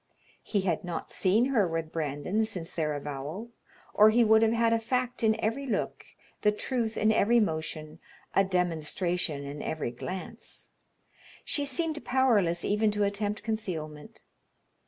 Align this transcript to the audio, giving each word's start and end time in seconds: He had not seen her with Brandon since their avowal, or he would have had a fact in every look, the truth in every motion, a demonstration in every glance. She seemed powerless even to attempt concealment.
He 0.41 0.61
had 0.61 0.83
not 0.83 1.11
seen 1.11 1.45
her 1.53 1.67
with 1.67 1.91
Brandon 1.91 2.43
since 2.43 2.73
their 2.73 2.95
avowal, 2.95 3.51
or 3.93 4.09
he 4.09 4.23
would 4.23 4.41
have 4.41 4.51
had 4.51 4.73
a 4.73 4.79
fact 4.79 5.21
in 5.23 5.39
every 5.39 5.67
look, 5.67 6.03
the 6.41 6.51
truth 6.51 6.97
in 6.97 7.11
every 7.11 7.39
motion, 7.39 7.99
a 8.33 8.43
demonstration 8.43 9.43
in 9.43 9.61
every 9.61 9.91
glance. 9.91 10.71
She 11.45 11.65
seemed 11.65 12.03
powerless 12.03 12.65
even 12.65 12.89
to 12.89 13.03
attempt 13.03 13.43
concealment. 13.43 14.23